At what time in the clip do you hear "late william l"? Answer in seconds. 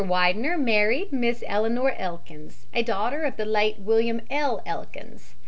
3.45-4.59